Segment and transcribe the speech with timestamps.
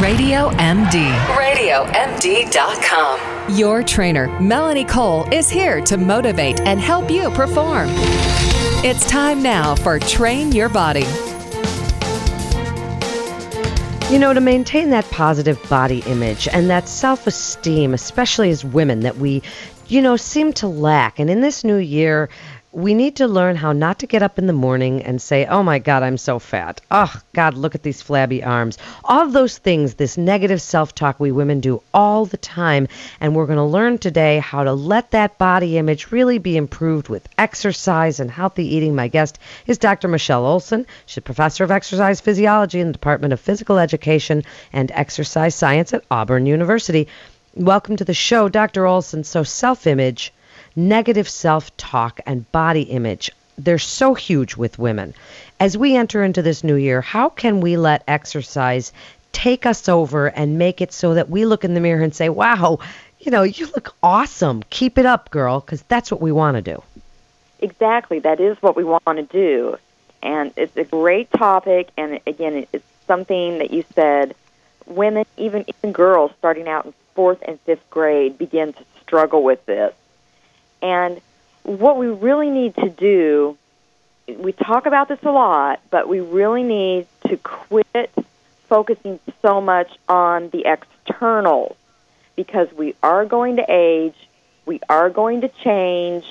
[0.00, 1.10] Radio MD.
[1.34, 3.18] RadioMD.com.
[3.56, 7.88] Your trainer, Melanie Cole, is here to motivate and help you perform.
[8.84, 11.04] It's time now for Train Your Body.
[14.08, 19.00] You know, to maintain that positive body image and that self esteem, especially as women,
[19.00, 19.42] that we,
[19.88, 21.18] you know, seem to lack.
[21.18, 22.28] And in this new year,
[22.78, 25.64] we need to learn how not to get up in the morning and say, oh
[25.64, 26.80] my God, I'm so fat.
[26.92, 28.78] Oh, God, look at these flabby arms.
[29.02, 32.86] All those things, this negative self talk we women do all the time.
[33.18, 37.08] And we're going to learn today how to let that body image really be improved
[37.08, 38.94] with exercise and healthy eating.
[38.94, 40.06] My guest is Dr.
[40.06, 40.86] Michele Olson.
[41.06, 46.04] She's professor of exercise physiology in the Department of Physical Education and Exercise Science at
[46.12, 47.08] Auburn University.
[47.56, 48.86] Welcome to the show, Dr.
[48.86, 49.24] Olson.
[49.24, 50.32] So, self image
[50.78, 53.30] negative self talk and body image.
[53.58, 55.14] They're so huge with women.
[55.58, 58.92] As we enter into this new year, how can we let exercise
[59.32, 62.28] take us over and make it so that we look in the mirror and say,
[62.28, 62.78] wow,
[63.20, 64.62] you know, you look awesome.
[64.70, 66.82] Keep it up, girl, because that's what we want to do.
[67.60, 68.20] Exactly.
[68.20, 69.76] That is what we want to do.
[70.22, 71.88] And it's a great topic.
[71.96, 74.34] And again, it's something that you said
[74.86, 79.64] women, even, even girls starting out in fourth and fifth grade, begin to struggle with
[79.66, 79.92] this.
[80.82, 81.20] And
[81.62, 83.56] what we really need to do,
[84.26, 88.12] we talk about this a lot, but we really need to quit
[88.68, 91.76] focusing so much on the externals
[92.36, 94.14] because we are going to age,
[94.66, 96.24] we are going to change.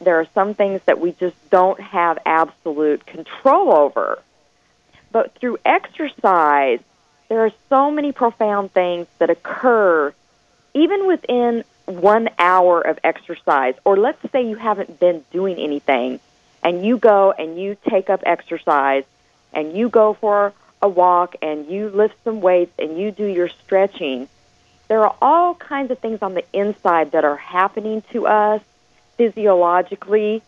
[0.00, 4.22] There are some things that we just don't have absolute control over.
[5.10, 6.80] But through exercise,
[7.28, 10.14] there are so many profound things that occur
[10.74, 16.20] even within one hour of exercise, or let's say you haven't been doing anything,
[16.62, 19.04] and you go and you take up exercise,
[19.52, 23.48] and you go for a walk, and you lift some weights, and you do your
[23.48, 24.28] stretching,
[24.88, 28.60] there are all kinds of things on the inside that are happening to us
[29.16, 30.42] physiologically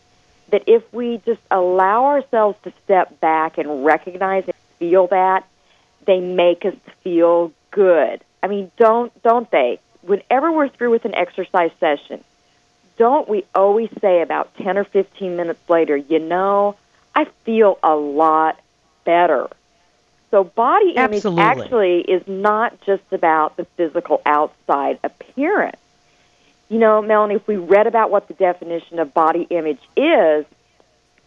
[0.50, 5.48] that if we just allow ourselves to step back and recognize and feel that,
[6.04, 8.22] they make us feel good.
[8.42, 9.80] I mean, don't don't they?
[10.06, 12.22] Whenever we're through with an exercise session,
[12.96, 16.76] don't we always say about 10 or 15 minutes later, you know,
[17.14, 18.60] I feel a lot
[19.04, 19.48] better.
[20.30, 21.42] So body image Absolutely.
[21.42, 25.78] actually is not just about the physical outside appearance.
[26.68, 30.44] You know, Melanie, if we read about what the definition of body image is,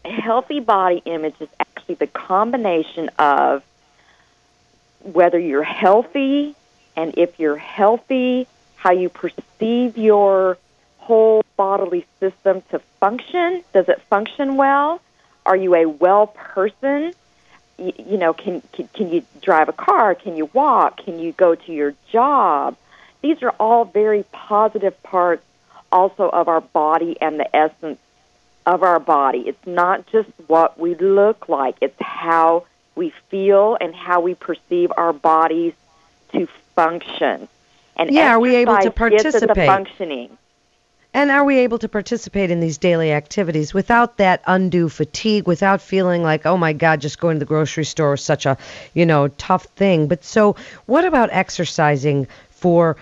[0.04, 3.64] a healthy body image is actually the combination of
[5.04, 6.56] whether you're healthy
[6.96, 10.58] and if you're healthy, how you perceive your
[10.98, 13.64] whole bodily system to function.
[13.74, 15.02] Does it function well?
[15.46, 17.14] Are you a well person?
[17.78, 20.16] You, you know, can, can can you drive a car?
[20.16, 20.98] Can you walk?
[20.98, 22.78] Can you go to your job?
[23.22, 25.44] These are all very positive parts
[25.92, 28.00] also of our body and the essence
[28.66, 29.48] of our body.
[29.48, 32.66] It's not just what we look like, it's how
[32.96, 35.74] we feel and how we perceive our bodies
[36.34, 37.48] to function.
[37.98, 39.68] And yeah, are we able to participate?
[39.68, 40.38] functioning.
[41.14, 45.82] And are we able to participate in these daily activities without that undue fatigue, without
[45.82, 48.58] feeling like, oh my God, just going to the grocery store is such a,
[48.94, 50.08] you know, tough thing?
[50.08, 52.98] But so, what about exercising for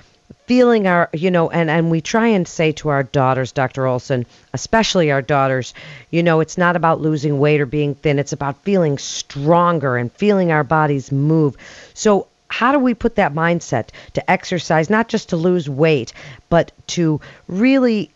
[0.46, 3.88] feeling our, you know, and, and we try and say to our daughters, Dr.
[3.88, 5.74] Olson, especially our daughters,
[6.12, 10.12] you know, it's not about losing weight or being thin, it's about feeling stronger and
[10.14, 11.58] feeling our bodies move.
[11.94, 16.14] So, how do we put that mindset to exercise, not just to lose weight,
[16.50, 18.12] but to really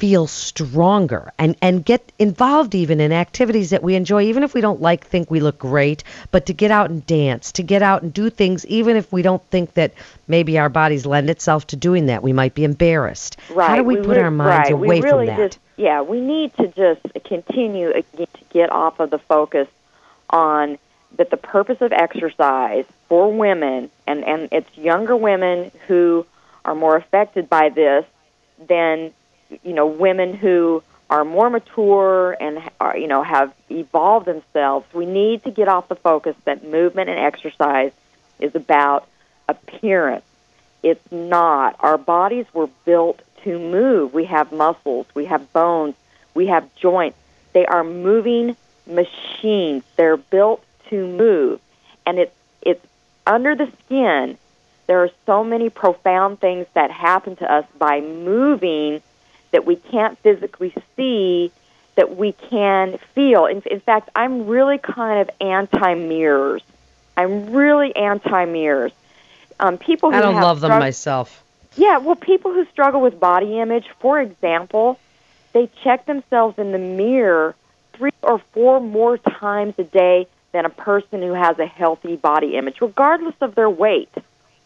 [0.00, 4.62] feel stronger and, and get involved even in activities that we enjoy, even if we
[4.62, 8.02] don't like think we look great, but to get out and dance, to get out
[8.02, 9.92] and do things, even if we don't think that
[10.26, 12.22] maybe our bodies lend itself to doing that.
[12.22, 13.36] We might be embarrassed.
[13.50, 13.68] Right.
[13.68, 14.72] How do we, we put re- our minds right.
[14.72, 15.50] away we really from that?
[15.52, 19.68] Just, yeah, we need to just continue to get off of the focus
[20.30, 20.78] on
[21.16, 26.26] that the purpose of exercise for women, and, and it's younger women who
[26.64, 28.04] are more affected by this
[28.68, 29.12] than,
[29.62, 34.86] you know, women who are more mature and are, you know, have evolved themselves.
[34.94, 37.92] We need to get off the focus that movement and exercise
[38.38, 39.08] is about
[39.48, 40.24] appearance.
[40.82, 41.76] It's not.
[41.80, 44.14] Our bodies were built to move.
[44.14, 45.94] We have muscles, we have bones,
[46.34, 47.18] we have joints.
[47.52, 49.82] They are moving machines.
[49.96, 51.60] They're built to move.
[52.06, 52.84] And it's it's
[53.26, 54.38] under the skin.
[54.86, 59.02] There are so many profound things that happen to us by moving
[59.52, 61.52] that we can't physically see
[61.96, 63.46] that we can feel.
[63.46, 66.62] In, in fact, I'm really kind of anti mirrors.
[67.16, 68.92] I'm really anti mirrors.
[69.58, 71.44] Um, people who I don't love them myself.
[71.76, 74.98] Yeah, well, people who struggle with body image, for example,
[75.52, 77.54] they check themselves in the mirror
[77.92, 82.56] three or four more times a day than a person who has a healthy body
[82.56, 84.12] image, regardless of their weight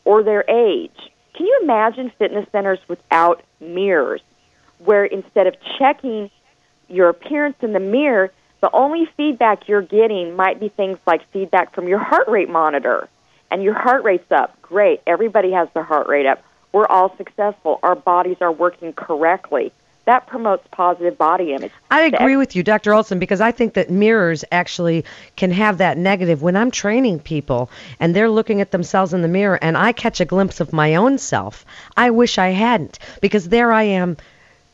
[0.04, 1.10] or their age.
[1.34, 4.22] Can you imagine fitness centers without mirrors,
[4.78, 6.31] where instead of checking
[6.88, 11.75] your appearance in the mirror, the only feedback you're getting might be things like feedback
[11.75, 13.08] from your heart rate monitor.
[13.50, 14.60] And your heart rate's up.
[14.62, 15.00] Great.
[15.06, 16.42] Everybody has their heart rate up.
[16.72, 17.78] We're all successful.
[17.82, 19.72] Our bodies are working correctly.
[20.06, 21.73] That promotes positive body image.
[21.91, 22.93] I agree with you, Dr.
[22.93, 25.05] Olson, because I think that mirrors actually
[25.37, 26.43] can have that negative.
[26.43, 30.21] When I'm training people and they're looking at themselves in the mirror and I catch
[30.21, 31.65] a glimpse of my own self,
[31.97, 34.19] I wish I hadn't because there I am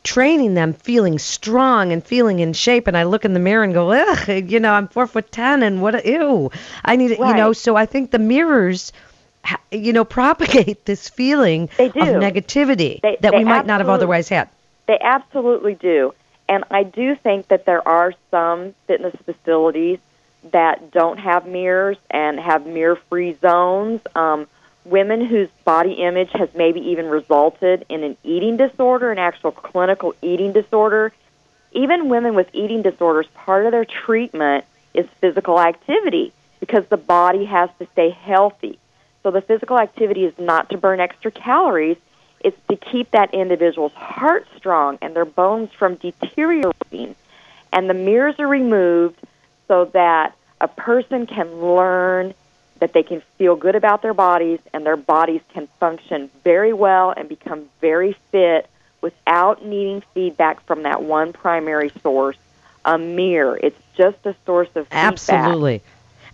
[0.03, 3.75] training them feeling strong and feeling in shape and I look in the mirror and
[3.75, 6.51] go, ugh, you know, I'm four foot ten and what, a, ew.
[6.85, 8.93] I need, it you know, so I think the mirrors,
[9.71, 14.29] you know, propagate this feeling of negativity They- that they we might not have otherwise
[14.29, 14.49] had.
[14.91, 16.15] They absolutely do.
[16.49, 20.01] And I do think that there are some fitness facilities
[20.51, 24.01] that don't have mirrors and have mirror free zones.
[24.17, 24.49] Um,
[24.85, 30.13] women whose body image has maybe even resulted in an eating disorder, an actual clinical
[30.23, 31.13] eating disorder.
[31.71, 37.45] Even women with eating disorders, part of their treatment is physical activity because the body
[37.45, 38.77] has to stay healthy.
[39.23, 41.99] So the physical activity is not to burn extra calories,
[42.41, 47.15] it's to keep that individual's heart strong and their bones from deteriorating.
[47.73, 49.19] And the mirrors are removed
[49.69, 52.35] so that a person can learn
[52.81, 57.13] that they can feel good about their bodies and their bodies can function very well
[57.17, 58.69] and become very fit
[59.01, 62.37] without needing feedback from that one primary source,
[62.85, 63.59] a mirror.
[63.63, 65.13] It's just a source of feedback.
[65.13, 65.83] Absolutely.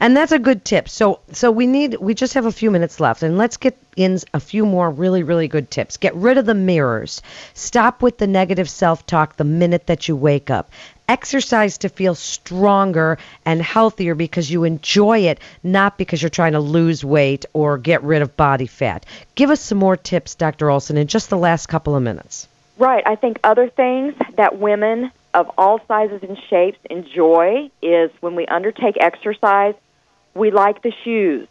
[0.01, 0.89] And that's a good tip.
[0.89, 4.19] So so we need we just have a few minutes left and let's get in
[4.35, 5.97] a few more really really good tips.
[5.97, 7.23] Get rid of the mirrors.
[7.55, 10.71] Stop with the negative self-talk the minute that you wake up.
[11.09, 16.61] Exercise to feel stronger and healthier because you enjoy it, not because you're trying to
[16.61, 19.07] lose weight or get rid of body fat.
[19.37, 20.69] Give us some more tips, Dr.
[20.69, 22.49] Olson, in just the last couple of minutes.
[22.77, 23.07] Right.
[23.07, 28.47] I think other things that women of all sizes and shapes enjoy is when we
[28.47, 29.75] undertake exercise,
[30.37, 31.49] we like the shoes.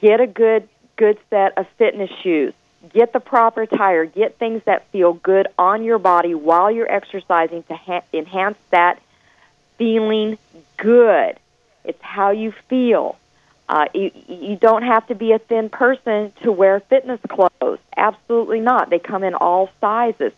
[0.00, 2.52] Get a good good set of fitness shoes.
[2.92, 4.04] Get the proper tire.
[4.04, 9.00] Get things that feel good on your body while you're exercising to ha- enhance that
[9.78, 10.38] feeling
[10.76, 11.38] good.
[11.84, 13.16] It's how you feel.
[13.68, 17.78] Uh, you, you don't have to be a thin person to wear fitness clothes.
[17.96, 18.90] Absolutely not.
[18.90, 20.32] They come in all sizes.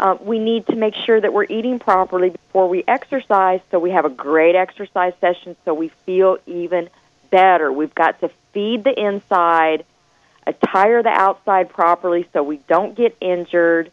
[0.00, 3.90] Uh, we need to make sure that we're eating properly before we exercise so we
[3.90, 6.90] have a great exercise session so we feel even
[7.34, 7.72] better.
[7.72, 9.84] We've got to feed the inside,
[10.46, 13.90] attire the outside properly so we don't get injured,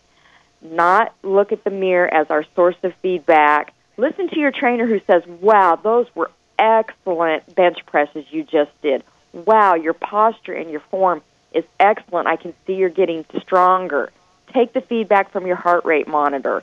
[0.61, 3.73] not look at the mirror as our source of feedback.
[3.97, 6.29] Listen to your trainer who says, Wow, those were
[6.59, 9.03] excellent bench presses you just did.
[9.33, 12.27] Wow, your posture and your form is excellent.
[12.27, 14.11] I can see you're getting stronger.
[14.53, 16.61] Take the feedback from your heart rate monitor.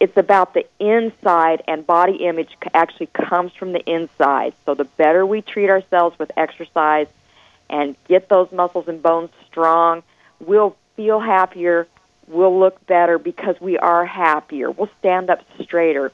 [0.00, 4.54] It's about the inside, and body image actually comes from the inside.
[4.64, 7.06] So the better we treat ourselves with exercise
[7.70, 10.02] and get those muscles and bones strong,
[10.40, 11.86] we'll feel happier.
[12.26, 14.70] We'll look better because we are happier.
[14.70, 16.12] We'll stand up straighter.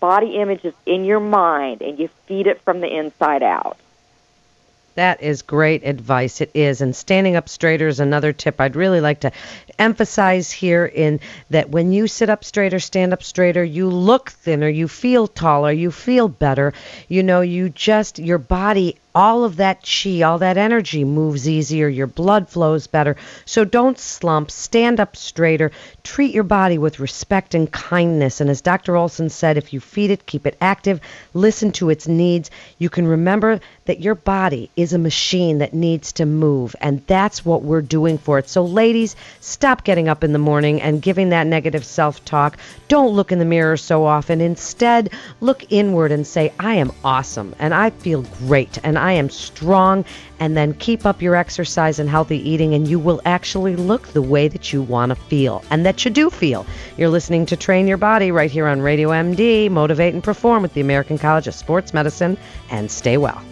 [0.00, 3.76] Body image is in your mind, and you feed it from the inside out.
[4.94, 6.40] That is great advice.
[6.40, 6.80] It is.
[6.80, 9.32] And standing up straighter is another tip I'd really like to
[9.78, 11.20] emphasize here in
[11.50, 15.72] that when you sit up straighter, stand up straighter, you look thinner, you feel taller,
[15.72, 16.74] you feel better.
[17.08, 21.88] You know, you just, your body, all of that chi, all that energy moves easier,
[21.88, 23.16] your blood flows better.
[23.44, 25.70] So don't slump, stand up straighter,
[26.02, 28.40] treat your body with respect and kindness.
[28.40, 28.96] And as Dr.
[28.96, 31.00] Olson said, if you feed it, keep it active,
[31.34, 36.12] listen to its needs, you can remember that your body is a machine that needs
[36.12, 36.74] to move.
[36.80, 38.48] And that's what we're doing for it.
[38.48, 42.56] So, ladies, stop getting up in the morning and giving that negative self talk.
[42.88, 44.40] Don't look in the mirror so often.
[44.40, 49.28] Instead, look inward and say, I am awesome and I feel great and I am
[49.28, 50.04] strong.
[50.40, 54.22] And then keep up your exercise and healthy eating, and you will actually look the
[54.22, 56.66] way that you want to feel and that you do feel.
[56.96, 59.70] You're listening to Train Your Body right here on Radio MD.
[59.70, 62.36] Motivate and perform with the American College of Sports Medicine,
[62.70, 63.42] and stay well.